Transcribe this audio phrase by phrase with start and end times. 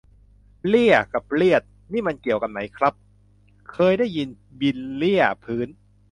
[0.67, 2.93] เรี่ย กับ เรียด นี่มันเกี่ยวกันไหมครับ
[3.71, 4.27] เคยได้ยิน
[4.61, 5.67] บินเรี่ยพื้น